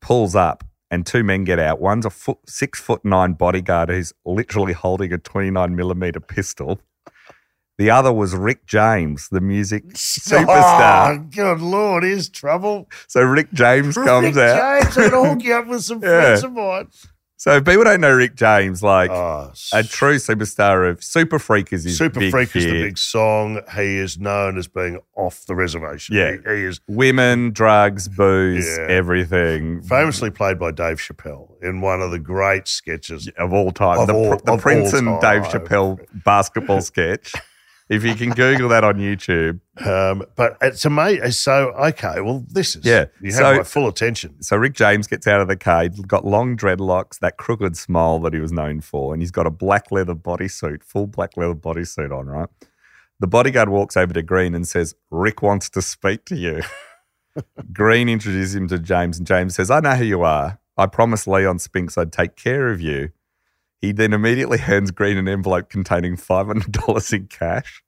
[0.00, 1.80] pulls up and two men get out.
[1.80, 6.80] One's a foot, six foot nine bodyguard who's literally holding a 29 millimeter pistol.
[7.78, 11.18] The other was Rick James, the music oh, superstar.
[11.18, 12.90] Oh, good lord, here's trouble.
[13.06, 14.82] So Rick James comes Rick out.
[14.82, 16.20] James, to hook you up with some Yeah.
[16.20, 16.88] friends of mine.
[17.42, 21.72] So if people don't know Rick James, like Oh, a true superstar of Super Freak
[21.72, 23.60] is his Super big Freak is the big song.
[23.74, 26.14] He is known as being off the reservation.
[26.14, 26.36] Yeah.
[26.36, 28.86] He, he is Women, drugs, booze, Yeah.
[28.88, 33.28] everything famously played by Dave Chappelle in one of the great sketches.
[33.36, 33.98] of all time.
[33.98, 35.42] Of the all- the Prince and Dave.
[35.42, 37.32] Chappelle basketball sketch.
[37.92, 39.60] If you can Google that on YouTube.
[39.86, 41.30] Um, but it's amazing.
[41.32, 44.42] So, okay, well, this is, Yeah, you have so- my full attention.
[44.42, 45.82] So Rick James gets out of the car.
[45.82, 49.46] He's got long dreadlocks, that crooked smile that he was known for, and he's got
[49.46, 52.48] a black leather bodysuit, full black leather bodysuit on, right?
[53.20, 56.62] The bodyguard walks over to Green and says, Rick wants to speak to you.
[57.72, 60.58] Green introduces him to James, and James says, I know who you are.
[60.76, 63.10] I promised Leon Spinks I'd take care of you.
[63.82, 67.82] He then immediately hands Green an envelope containing $500 in cash.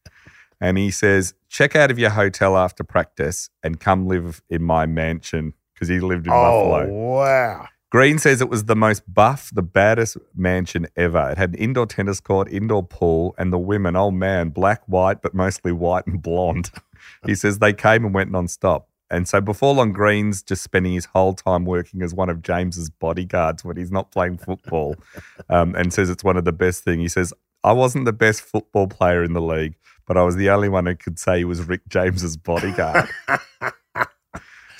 [0.61, 4.87] And he says, check out of your hotel after practice and come live in my
[4.87, 6.93] mansion because he lived in Oh, Buffalo.
[6.93, 7.67] wow.
[7.91, 11.31] Green says it was the most buff, the baddest mansion ever.
[11.31, 15.23] It had an indoor tennis court, indoor pool, and the women, oh man, black, white,
[15.23, 16.71] but mostly white and blonde.
[17.27, 18.89] he says they came and went non-stop.
[19.15, 22.91] And so before long, Green's just spending his whole time working as one of James's
[22.91, 24.97] bodyguards when he's not playing football
[25.49, 27.01] um, and says it's one of the best things.
[27.01, 30.51] He says, I wasn't the best football player in the league, but I was the
[30.51, 33.09] only one who could say he was Rick James's bodyguard.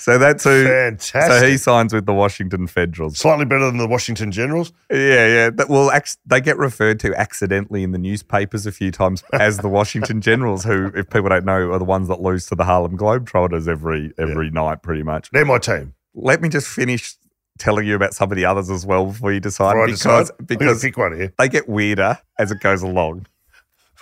[0.05, 0.63] so that's who.
[0.65, 1.39] Fantastic.
[1.39, 3.17] So he signs with the Washington Federals.
[3.17, 4.71] Slightly better than the Washington Generals.
[4.91, 5.49] Yeah, yeah.
[5.49, 9.57] That, well, ac- they get referred to accidentally in the newspapers a few times as
[9.57, 12.65] the Washington Generals, who, if people don't know, are the ones that lose to the
[12.65, 15.31] Harlem Globetrotters every every night, pretty much.
[15.31, 15.95] They're my team.
[16.13, 17.15] Let me just finish
[17.57, 20.47] telling you about some of the others as well before you decide Before because decide,
[20.47, 21.33] because pick one here.
[21.39, 23.25] they get weirder as it goes along.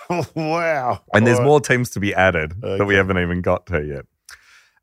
[0.34, 1.00] wow.
[1.12, 1.48] And there's All right.
[1.48, 4.04] more teams to be added that we haven't even got to yet.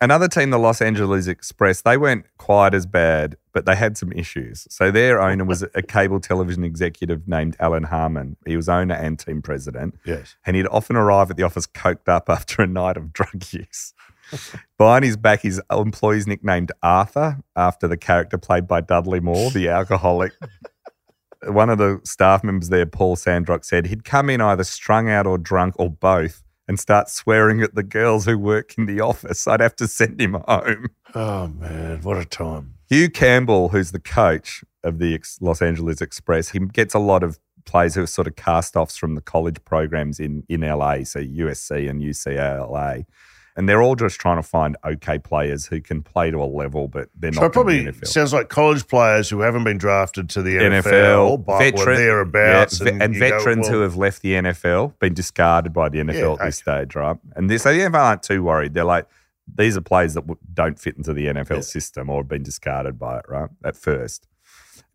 [0.01, 4.11] Another team, the Los Angeles Express, they weren't quite as bad, but they had some
[4.13, 4.67] issues.
[4.69, 8.35] So their owner was a cable television executive named Alan Harmon.
[8.47, 10.35] He was owner and team president, Yes.
[10.43, 13.93] and he'd often arrive at the office coked up after a night of drug use.
[14.79, 19.67] Behind his back, his employees nicknamed Arthur after the character played by Dudley Moore, the
[19.69, 20.31] alcoholic.
[21.45, 25.27] One of the staff members there, Paul Sandrock, said he'd come in either strung out
[25.27, 29.45] or drunk or both and start swearing at the girls who work in the office.
[29.45, 30.87] I'd have to send him home.
[31.13, 32.75] Oh man, what a time.
[32.87, 37.39] Hugh Campbell, who's the coach of the Los Angeles Express, he gets a lot of
[37.65, 41.19] players who are sort of cast offs from the college programs in, in LA, so
[41.19, 43.03] USC and UCLA.
[43.57, 46.87] And they're all just trying to find okay players who can play to a level,
[46.87, 48.07] but they're So not it probably the NFL.
[48.07, 51.97] sounds like college players who haven't been drafted to the NFL, NFL, but were veteran-
[51.97, 55.73] thereabouts, yeah, ve- and, you go, veterans well, who have left the NFL, been discarded
[55.73, 57.17] by the NFL Yeah, at this stage, right?
[57.35, 58.73] And this, so the NFL aren't too worried.
[58.73, 59.05] They're like,
[59.53, 61.61] these are players that don't fit into the NFL Yeah.
[61.61, 63.49] system or have been discarded by it, right?
[63.65, 64.27] At first.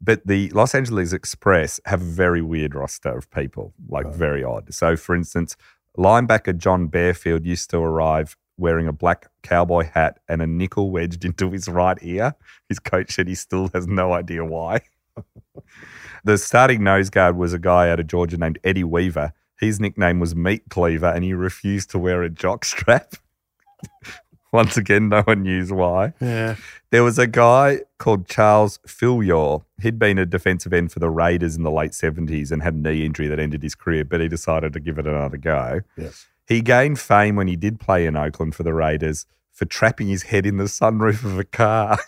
[0.00, 4.72] But the Los Angeles Express have a very weird roster of people, like very odd.
[4.72, 5.56] So, for instance,
[5.98, 11.24] linebacker John Bearfield used to arrive wearing a black cowboy hat and a nickel wedged
[11.24, 12.34] into his right ear.
[12.68, 14.80] His coach said he still has no idea why.
[16.24, 19.32] the starting nose guard was a guy out of Georgia named Eddie Weaver.
[19.58, 23.14] His nickname was Meat Cleaver, and he refused to wear a jock strap.
[24.52, 26.14] Once again, no one knew why.
[26.20, 26.56] Yeah.
[26.90, 29.64] There was a guy called Charles Philyaw.
[29.82, 32.78] He'd been a defensive end for the Raiders in the late 70s and had a
[32.78, 35.80] knee injury that ended his career, but he decided to give it another go.
[35.96, 36.26] Yes.
[36.46, 40.24] He gained fame when he did play in Oakland for the Raiders for trapping his
[40.24, 41.98] head in the sunroof of a car.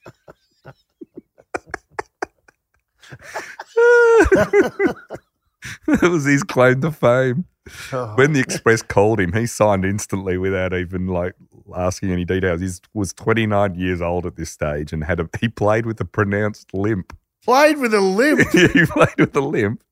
[5.86, 7.46] that was his claim to fame.
[7.92, 8.14] Oh.
[8.16, 11.34] When the Express called him, he signed instantly without even like
[11.74, 12.60] asking any details.
[12.60, 16.04] He was 29 years old at this stage and had a he played with a
[16.04, 17.16] pronounced limp.
[17.44, 18.40] Played with a limp.
[18.52, 19.82] he played with a limp.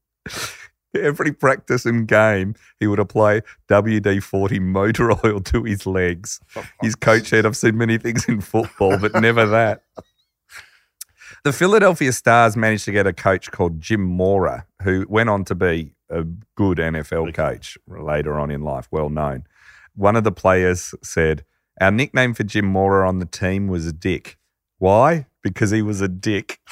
[0.94, 6.40] Every practice and game, he would apply WD 40 motor oil to his legs.
[6.82, 9.82] His coach said, I've seen many things in football, but never that.
[11.44, 15.54] The Philadelphia Stars managed to get a coach called Jim Mora, who went on to
[15.54, 16.24] be a
[16.56, 19.44] good NFL coach later on in life, well known.
[19.94, 21.44] One of the players said,
[21.80, 24.38] Our nickname for Jim Mora on the team was Dick.
[24.78, 25.26] Why?
[25.42, 26.60] Because he was a dick.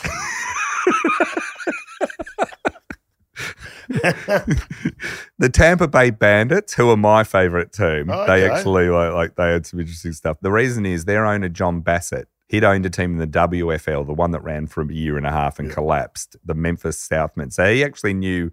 [5.38, 9.52] the Tampa Bay Bandits, who are my favorite team, Oh, they actually like, like they
[9.52, 10.38] had some interesting stuff.
[10.40, 12.28] The reason is their owner John Bassett.
[12.48, 15.26] He'd owned a team in the WFL, the one that ran for a year and
[15.26, 17.52] a half and collapsed, the Memphis Southmen.
[17.52, 18.52] So he actually knew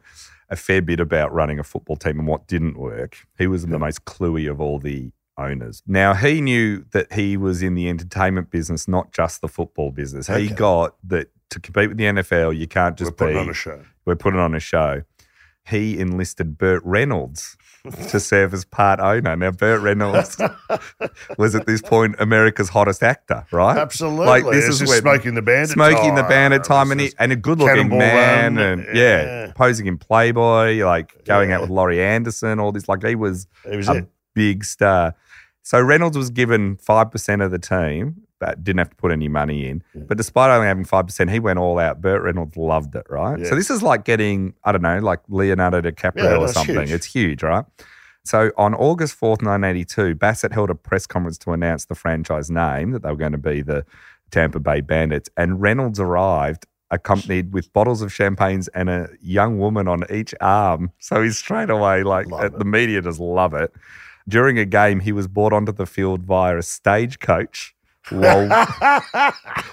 [0.49, 3.17] a fair bit about running a football team and what didn't work.
[3.37, 5.83] He was the most cluey of all the owners.
[5.85, 10.27] Now he knew that he was in the entertainment business, not just the football business.
[10.27, 13.49] He got that to compete with the NFL, you can't just We're putting be on
[13.49, 13.83] a show.
[14.05, 15.03] we're putting on a show.
[15.65, 17.55] He enlisted Burt Reynolds
[18.09, 19.35] to serve as part owner.
[19.35, 20.37] Now, Burt Reynolds
[21.37, 23.77] was at this point America's hottest actor, right?
[23.77, 24.25] Absolutely.
[24.25, 26.29] Like this It's is just smoking the bandit smoking the time.
[26.29, 29.23] bandit time, and, he, and a good-looking man, Run, and yeah.
[29.23, 29.51] yeah.
[29.53, 32.87] posing in Playboy, like going out with Laurie Anderson, all this.
[32.89, 34.09] Like he was He was a it.
[34.33, 35.15] big star.
[35.61, 39.27] So Reynolds was given five percent of the team, but didn't have to put any
[39.27, 39.83] money in.
[39.95, 42.01] But despite only having five percent, he went all out.
[42.01, 43.39] Burt Reynolds loved it, right?
[43.39, 43.45] Yeah.
[43.49, 46.75] So this is like getting, I don't know, like Leonardo DiCaprio Yeah, or something.
[46.75, 46.91] huge.
[46.91, 47.65] It's huge, right?
[48.25, 52.91] So on August 4th, 1982, Bassett held a press conference to announce the franchise name
[52.91, 53.85] that they were going to be the
[54.31, 55.29] Tampa Bay Bandits.
[55.35, 60.91] And Reynolds arrived accompanied with bottles of champagnes and a young woman on each arm.
[60.99, 62.59] So he's straight away like Love uh, it.
[62.59, 63.73] the media just love it.
[64.29, 67.75] During a game, he was brought onto the field via a stagecoach
[68.09, 68.47] while,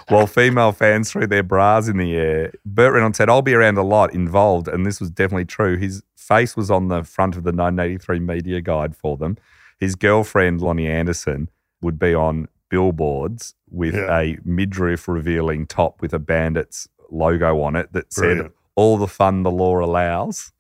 [0.08, 2.52] while female fans threw their bras in the air.
[2.64, 4.68] Burt Reynolds said, I'll be around a lot involved.
[4.68, 5.76] And this was definitely true.
[5.76, 9.36] His face was on the front of the 983 media guide for them.
[9.78, 11.48] His girlfriend, Loni Anderson,
[11.82, 14.16] would be on billboards with Yeah.
[14.18, 18.52] a midriff revealing top with a bandit's logo on it that said, Brilliant.
[18.76, 20.52] All the fun the law allows.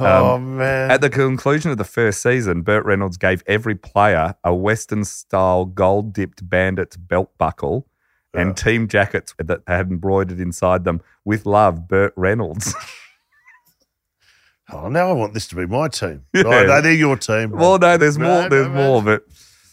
[0.00, 0.84] Oh, man.
[0.86, 5.04] Um, At the conclusion of the first season, Burt Reynolds gave every player a Western
[5.04, 7.86] style gold dipped bandit's belt buckle
[8.34, 12.74] and team jackets that had embroidered inside them with love, Burt Reynolds.
[14.72, 16.24] oh, now I want this to be my team.
[16.34, 16.42] Yeah.
[16.44, 17.50] Oh, no, they're your team.
[17.52, 18.42] well, no, there's No, more.
[18.42, 18.76] no, There's man.
[18.76, 19.02] more.
[19.02, 19.24] But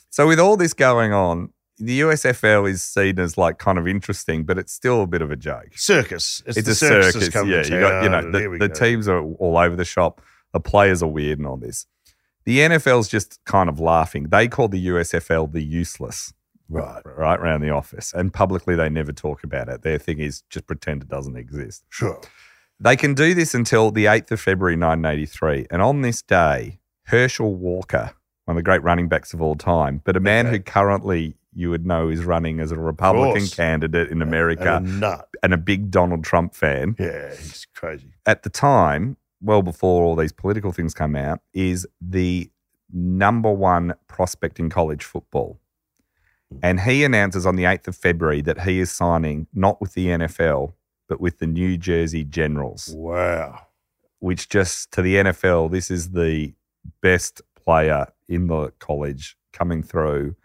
[0.10, 1.50] so with all this going on,
[1.86, 5.32] the USFL is seen as like kind of interesting, but it's still a bit of
[5.32, 5.70] a joke.
[5.76, 6.42] Circus.
[6.46, 7.14] It's, It's a circus.
[7.14, 7.36] circus.
[7.36, 9.86] Yeah, you got you know town, and here the, the teams are all over the
[9.86, 10.22] shop.
[10.54, 11.86] The players are weird and all this.
[12.46, 14.26] The NFL's just kind of laughing.
[14.30, 16.34] They call the USFL the useless,
[16.70, 17.02] Right.
[17.06, 19.82] right, around the office, and publicly they never talk about it.
[19.82, 21.84] Their thing is just pretend it doesn't exist.
[21.90, 22.20] Sure.
[22.80, 25.68] They can do this until the 8th of February 1983.
[25.72, 28.12] And on this day, Herschel Walker,
[28.46, 30.58] one of the great running backs of all time, but a man Okay.
[30.58, 33.54] who currently you would know is running as a Republican course.
[33.56, 35.30] candidate in America And a nut.
[35.44, 36.96] and a big Donald Trump fan.
[37.00, 38.14] Yeah, he's crazy.
[38.26, 42.50] At the time, well before all these political things come out, is the
[42.92, 45.60] number one prospect in college football.
[46.62, 50.08] And he announces on the 8th of February that he is signing not with the
[50.08, 50.74] NFL,
[51.10, 53.68] but with the New Jersey Generals Wow.
[54.20, 56.54] which just to the NFL, this is the
[57.02, 60.36] best player in the college coming through,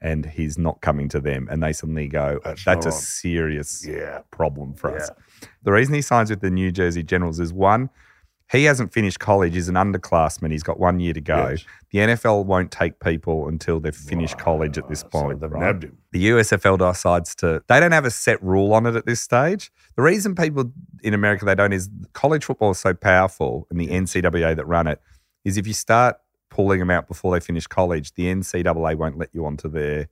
[0.00, 1.48] and he's not coming to them.
[1.50, 4.20] And they suddenly go, uh, That's that's, a on." serious Yeah.
[4.30, 5.10] problem for us.
[5.62, 7.90] The reason he signs with the New Jersey Generals is one,
[8.50, 9.52] he hasn't finished college.
[9.54, 10.50] He's an underclassman.
[10.52, 11.48] He's got one year to go.
[11.50, 11.64] Yes.
[11.92, 15.40] The NFL won't take people until they've finished college at this So point.
[15.40, 15.60] they've right?
[15.64, 15.98] nabbed him.
[16.12, 19.70] the USFL decides to they don't have a set rule on it at this stage.
[19.96, 23.88] The reason people in America they don't is college football is so powerful and the
[23.88, 25.00] NCAA that run it
[25.44, 26.16] is if you start
[26.50, 30.08] pulling them out before they finish college, the NCAA won't let you onto their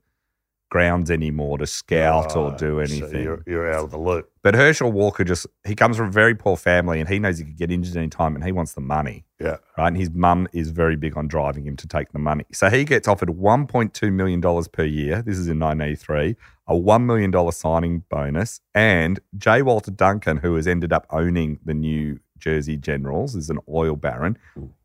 [0.68, 2.58] grounds anymore to scout or Right.
[2.58, 3.22] do So anything.
[3.22, 4.28] you're, you're out of the loop.
[4.42, 7.44] but Herschel Walker just he comes from a very poor family and he knows he
[7.44, 9.58] could get injured any time and he wants the money Yeah.
[9.78, 9.86] right?
[9.86, 12.46] And his mum is very big on driving him to take the money.
[12.52, 15.22] So he gets offered $1.2 million per year.
[15.22, 16.34] This is in 1983,
[16.66, 18.60] a $1 million signing bonus.
[18.74, 19.62] And J.
[19.62, 24.36] Walter Duncan, who has ended up owning the New Jersey Generals, is an oil baron,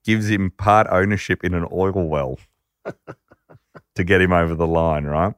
[0.03, 2.37] gives him part ownership in an oil well
[3.95, 5.33] to get him over the line, right?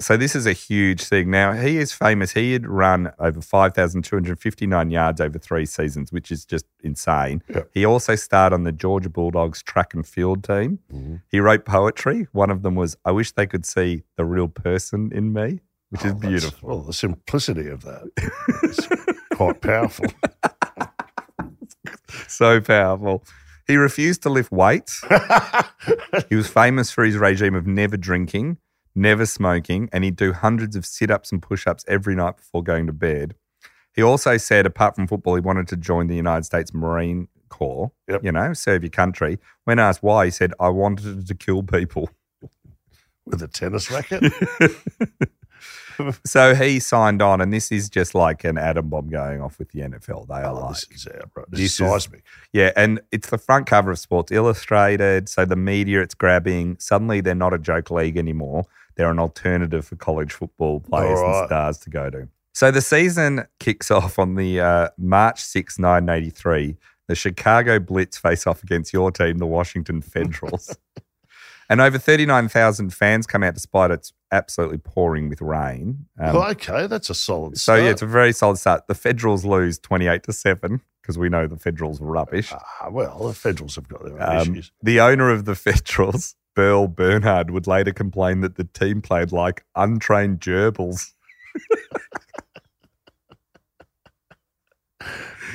[0.00, 1.30] So this is a huge thing.
[1.30, 2.32] Now he is famous.
[2.32, 6.44] He had run over five thousand two hundred fifty-nine yards over three seasons, which is
[6.44, 7.42] just insane.
[7.72, 10.80] He also starred on the Georgia Bulldogs track and field team.
[10.92, 11.16] Mm-hmm.
[11.30, 12.26] He wrote poetry.
[12.32, 16.04] One of them was, "I wish they could see the real person in me," which
[16.04, 16.68] is Oh, that's- beautiful.
[16.68, 18.10] Well, the simplicity of that
[18.64, 18.88] is
[19.36, 20.06] quite powerful.
[22.28, 23.24] so powerful.
[23.66, 25.02] He refused to lift weights.
[26.28, 28.58] he was famous for his regime of never drinking,
[28.94, 32.62] never smoking, and he'd do hundreds of sit ups and push ups every night before
[32.62, 33.34] going to bed.
[33.94, 37.92] He also said, apart from football, he wanted to join the United States Marine Corps,
[38.08, 38.24] Yep.
[38.24, 39.38] you know, serve your country.
[39.64, 42.10] When asked why, he said, I wanted to kill people.
[43.24, 44.32] With a tennis racket?
[46.24, 49.70] So he signed on, and this is just like an atom bomb going off with
[49.70, 50.26] the NFL.
[50.28, 51.30] They are Oh, like, this is out?
[51.34, 52.24] This, This is is- seismic.
[52.52, 55.28] Yeah, and it's the front cover of Sports Illustrated.
[55.28, 56.76] So the media it's grabbing.
[56.78, 58.64] Suddenly they're not a joke league anymore.
[58.96, 61.40] They're an alternative for college football players right.
[61.40, 62.28] and stars to go to.
[62.52, 66.76] So the season kicks off on the uh, March 6, 1983.
[67.08, 70.76] The Chicago Blitz face off against your team, the Washington Federals.
[71.68, 76.06] and over 39,000 fans come out despite it's absolutely pouring with rain.
[76.20, 77.82] Um, well, okay, that's a solid so start.
[77.82, 78.86] yeah, it's a very solid start.
[78.88, 82.52] The Federals lose 28 to 7 because we know the Federals were rubbish.
[82.52, 84.72] Ah, well, the Federals have got their own Um, issues.
[84.82, 89.64] the owner of the Federals, Berl Bernhard, would later complain that the team played like
[89.76, 91.12] untrained gerbils.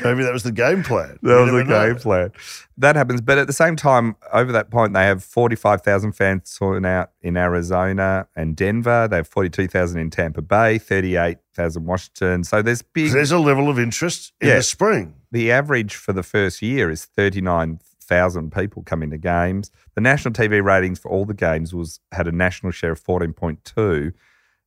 [0.04, 1.20] Maybe that was the game plan.
[1.22, 1.88] That You was the never know.
[1.94, 2.32] game plan.
[2.78, 3.22] That happens.
[3.22, 7.36] But at the same time, over that point, they have 45,000 fans torn out in
[7.38, 9.08] Arizona and Denver.
[9.08, 12.44] They have 42,000 in Tampa Bay, 38,000 Washington.
[12.44, 13.12] So there's big.
[13.12, 14.56] There's a level of interest in Yeah.
[14.58, 15.14] the spring.
[15.32, 19.70] the average for the first year is 39,000 people coming to games.
[19.96, 24.14] The national TV ratings for all the games was had a national share of 14.2,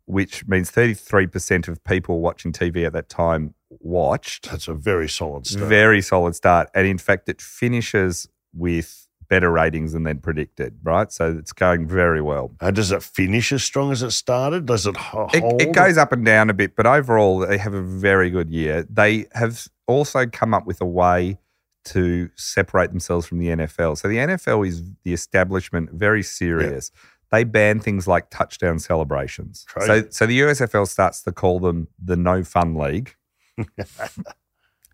[0.07, 4.51] which means 33% of people watching TV at that time watched.
[4.51, 5.69] That's a very solid start.
[5.69, 6.69] Very solid start.
[6.75, 11.11] And in fact, it finishes with better ratings than they'd predicted, right?
[11.11, 12.51] So it's going very well.
[12.61, 14.67] and does it finish as strong as it started?
[14.67, 15.63] Does it ho- It, hold?
[15.63, 18.87] it goes up and down a bit, but overall, they have a very good year.
[18.91, 21.39] They have also come up with a way
[21.85, 23.97] to separate themselves from the NFL.
[23.99, 26.91] So the NFL is the establishment, very serious.
[27.33, 29.67] They ban things like touchdown celebrations.
[29.81, 33.17] So, so the USFL starts to call them the No Fun League.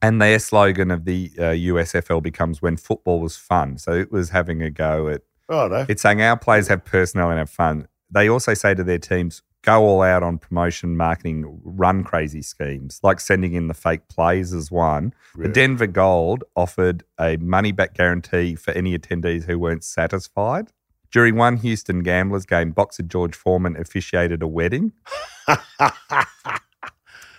[0.02, 3.76] and their slogan of the uh, USFL becomes when football was fun.
[3.76, 5.86] So it was having a go at Righto.
[5.88, 7.88] it's saying our players have personnel and have fun.
[8.10, 13.00] They also say to their teams, go all out on promotion, marketing, run crazy schemes,
[13.02, 15.12] like sending in the fake plays as one.
[15.34, 20.72] The Denver Gold offered a money back guarantee for any attendees who weren't satisfied.
[21.10, 24.92] During one Houston Gamblers game, boxer George Foreman officiated a wedding.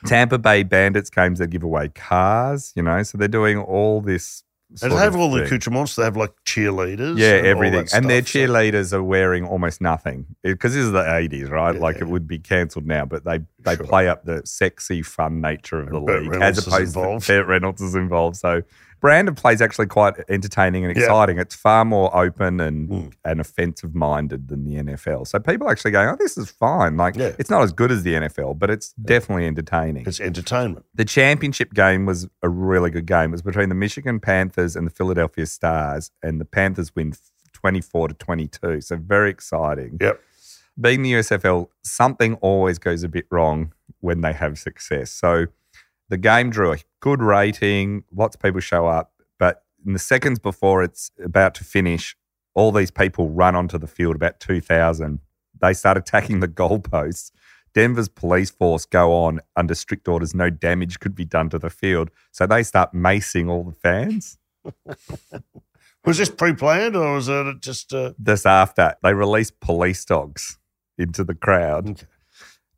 [0.06, 4.44] Tampa Bay Bandits games, they give away cars, you know, so they're doing all this.
[4.84, 5.48] And they have all the thing.
[5.48, 5.96] accoutrements.
[5.96, 7.18] They have like cheerleaders.
[7.18, 7.88] Yeah, and all everything.
[7.92, 11.76] And their stuff, so- cheerleaders are wearing almost nothing because this is the 80s, right?
[11.76, 12.04] Like Yeah.
[12.04, 13.86] it would be cancelled now, but they, they Sure.
[13.88, 16.94] play up the sexy, fun nature of the And Burt league Reynolds as opposed
[17.26, 18.38] to Burt Reynolds is involved.
[18.38, 18.62] So
[19.00, 21.04] brand of play is actually quite entertaining and Yeah.
[21.04, 21.38] exciting.
[21.40, 23.14] It's far more open and, Mm.
[23.24, 25.26] and offensive minded than the NFL.
[25.26, 26.98] So people are actually going, oh, this is fine.
[26.98, 27.32] Like Yeah.
[27.40, 30.06] it's not as good as the NFL, but it's definitely entertaining.
[30.08, 30.86] It's entertainment.
[30.96, 33.30] The championship game was a really good game.
[33.30, 37.14] It was between the Michigan Panthers and the Philadelphia Stars, and the Panthers win
[37.54, 38.82] 24 to 22.
[38.82, 39.98] So very exciting.
[40.00, 40.20] Yep.
[40.80, 45.12] Being the USFL, something always goes a bit wrong when they have success.
[45.12, 45.48] So
[46.10, 50.40] the game drew a good rating, lots of people show up, but in the seconds
[50.40, 52.16] before it's about to finish,
[52.56, 55.20] all these people run onto the field, about 2,000.
[55.62, 57.32] They start attacking the goalposts.
[57.74, 61.70] Denver's police force go on under strict orders, no damage could be done to the
[61.70, 62.10] field.
[62.32, 64.38] So they start macing all the fans.
[66.06, 67.94] Was this pre-planned or was it just?
[67.94, 70.58] Uh, This after they release police dogs
[70.98, 71.90] into the crowd.
[71.90, 72.06] Okay.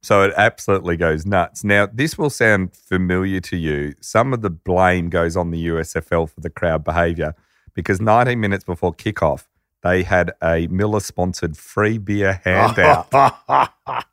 [0.01, 1.63] So it absolutely goes nuts.
[1.63, 3.93] Now, this will sound familiar to you.
[4.01, 7.35] Some of the blame goes on the USFL for the crowd behaviour
[7.75, 9.45] because 19 minutes before kickoff,
[9.83, 13.11] they had a Miller sponsored free beer handout.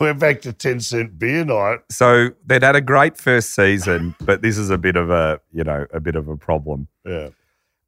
[0.00, 1.80] We're back to ten cent beer night.
[1.90, 5.62] so they'd had a great first season, but this is a bit of a, you
[5.62, 6.88] know, a bit of a problem.
[7.04, 7.28] Yeah.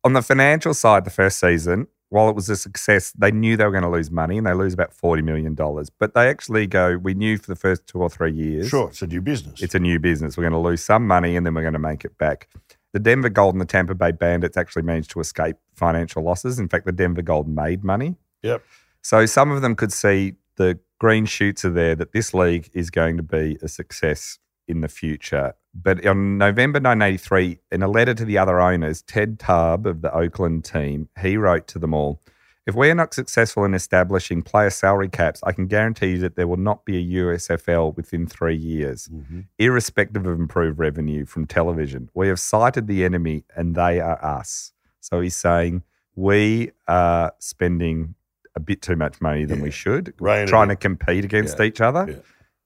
[0.05, 3.65] On the financial side, the first season, while it was a success, they knew they
[3.65, 5.57] were going to lose money and they lose about $40 million.
[5.99, 8.69] But they actually go, we knew for the first two or three years.
[8.69, 9.61] Sure, it's a new business.
[9.61, 10.37] It's a new business.
[10.37, 12.49] We're going to lose some money and then we're going to make it back.
[12.93, 16.61] The Denver Gold and the Tampa Bay Bandits actually managed to escape financial losses.
[16.61, 18.15] In fact, the Denver Gold made money.
[18.43, 18.63] Yep.
[19.03, 22.91] So some of them could see the green shoots are there that this league is
[22.91, 25.55] going to be a success in the future.
[25.75, 30.15] But on November 1983, in a letter to the other owners, Tad Taube of the
[30.15, 32.21] Oakland team, he wrote to them all,
[32.67, 36.35] if we are not successful in establishing player salary caps, I can guarantee you that
[36.37, 39.45] there will not be a USFL within three years, Mhm.
[39.59, 42.09] irrespective of improved revenue from television.
[42.15, 44.73] We have sighted the enemy and they are us.
[45.01, 45.83] So he's saying
[46.15, 48.15] we are spending
[48.57, 51.65] a bit too much money than we should, Rein it trying to compete against Yeah.
[51.67, 52.07] each other.
[52.09, 52.17] Yeah.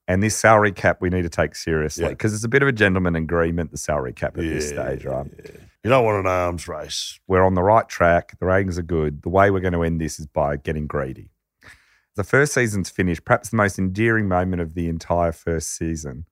[0.09, 2.09] And this salary cap we need to take seriously Yeah.
[2.09, 5.27] because it's a bit of a gentleman agreement, the salary cap at this stage, right?
[5.45, 5.51] yeah.
[5.83, 7.19] You don't want an arms race.
[7.27, 8.37] We're on the right track.
[8.39, 9.21] The ratings are good.
[9.21, 11.29] The way we're going to end this is by getting greedy.
[12.15, 16.25] The first season's finished, perhaps the most endearing moment of the entire first season.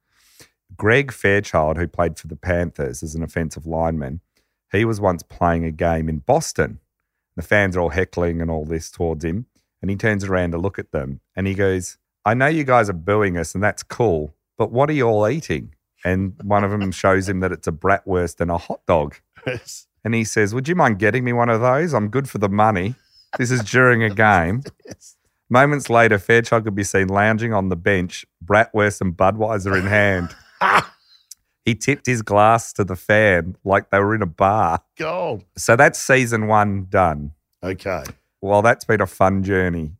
[0.75, 4.19] Greg Fairchild, who played for the Panthers as an offensive lineman,
[4.71, 6.79] he was once playing a game in Boston.
[7.37, 9.45] The fans are all heckling and all this towards him.
[9.81, 11.97] And he turns around to look at them and he goes,
[12.27, 15.29] I know you guys are booing us and that's cool, but what are you all
[15.29, 15.73] eating?
[16.03, 19.15] And one of them shows him that it's a bratwurst and a hot dog.
[19.45, 19.87] Yes.
[20.03, 21.93] And he says, Would you mind getting me one of those?
[21.93, 22.95] I'm good for the money.
[23.37, 24.63] This is during a game.
[24.85, 25.15] yes.
[25.49, 30.35] Moments later, Fairchild could be seen lounging on the bench, Bratwurst and Budweiser in hand.
[31.63, 34.81] he tipped his glass to the fan like they were in a bar.
[34.97, 35.45] Gold.
[35.55, 37.31] So that's season one done.
[37.63, 38.03] Okay.
[38.41, 39.93] Well, that's been a fun journey.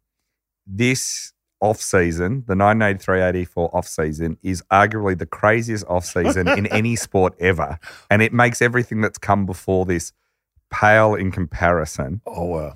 [0.66, 6.96] This off season, the 1983-84 off season, is arguably the craziest off season in any
[7.08, 7.80] sport ever,
[8.10, 10.14] and it makes everything that's come before this
[10.70, 12.22] pale in comparison.
[12.26, 12.74] Oh wow.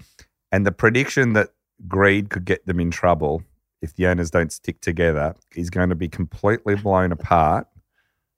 [0.51, 1.49] And the prediction that
[1.87, 3.43] greed could get them in trouble
[3.81, 7.67] if the owners don't stick together is going to be completely blown apart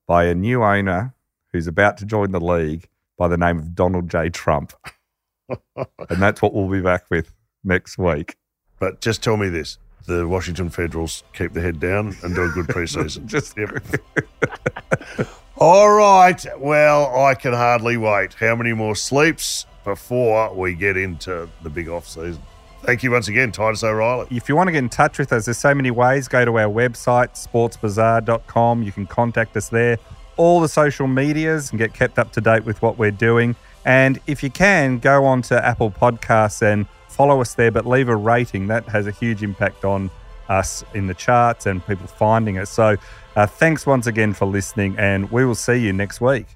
[0.08, 1.14] by a new owner
[1.52, 2.88] who's about to join the league
[3.18, 4.30] by the name of Donald J.
[4.30, 4.74] Trump.
[5.50, 7.34] and that's what we'll be back with
[7.64, 8.38] next week.
[8.80, 12.50] But just tell me this: the Washington Federals keep their head down and do a
[12.50, 13.26] good preseason.
[13.28, 13.58] Just
[15.58, 16.46] All right.
[16.58, 18.34] Well, I can hardly wait.
[18.34, 22.42] How many more sleeps before we get into the big off season?
[22.84, 24.28] Thank you once again, Titus O'Reily.
[24.30, 26.28] If you want to get in touch with us, there's so many ways.
[26.28, 28.84] Go to our website, sportsbizarre.com.
[28.84, 29.98] You can contact us there.
[30.36, 33.56] All the social medias and get kept up to date with what we're doing.
[33.86, 38.10] And if you can, go on to Apple Podcasts and follow us there, but leave
[38.10, 38.68] a rating.
[38.68, 40.10] That has a huge impact on
[40.50, 42.70] us in the charts and people finding us.
[42.70, 42.98] So
[43.36, 46.48] uh, thanks once again for listening, and we will see you next week.